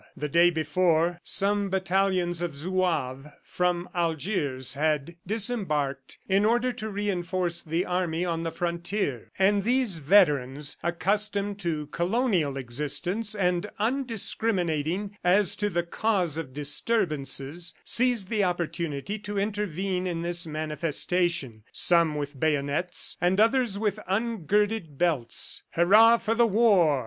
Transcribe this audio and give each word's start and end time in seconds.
The 0.17 0.27
day 0.27 0.49
before, 0.49 1.19
some 1.23 1.69
battalions 1.69 2.41
of 2.41 2.55
Zouaves 2.55 3.29
from 3.43 3.87
Algiers 3.93 4.73
had 4.73 5.15
disembarked 5.27 6.17
in 6.27 6.43
order 6.43 6.71
to 6.71 6.89
reinforce 6.89 7.61
the 7.61 7.85
army 7.85 8.25
on 8.25 8.41
the 8.41 8.49
frontier, 8.49 9.29
and 9.37 9.63
these 9.63 9.99
veterans, 9.99 10.75
accustomed 10.81 11.59
to 11.59 11.85
colonial 11.85 12.57
existence 12.57 13.35
and 13.35 13.69
undiscriminating 13.77 15.17
as 15.23 15.55
to 15.57 15.69
the 15.69 15.83
cause 15.83 16.35
of 16.35 16.51
disturbances, 16.51 17.75
seized 17.85 18.27
the 18.29 18.43
opportunity 18.43 19.19
to 19.19 19.37
intervene 19.37 20.07
in 20.07 20.23
this 20.23 20.47
manifestation, 20.47 21.63
some 21.71 22.15
with 22.15 22.39
bayonets 22.39 23.17
and 23.21 23.39
others 23.39 23.77
with 23.77 23.99
ungirded 24.07 24.97
belts. 24.97 25.61
"Hurrah 25.73 26.17
for 26.17 26.35
War!" 26.43 26.99